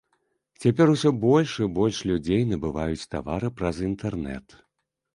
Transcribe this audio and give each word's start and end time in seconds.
Цяпер 0.63 0.87
усё 0.93 1.11
больш 1.25 1.51
і 1.67 1.69
больш 1.77 2.01
людзей 2.13 2.41
набываюць 2.55 3.09
тавары 3.15 3.55
праз 3.63 3.75
інтэрнэт. 3.93 4.61